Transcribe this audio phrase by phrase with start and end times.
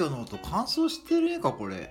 [0.00, 1.90] 魚の音乾燥してるねかこれ。